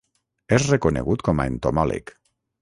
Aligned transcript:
És 0.57 0.65
reconegut 0.71 1.25
com 1.29 1.45
a 1.45 1.47
entomòleg. 1.53 2.17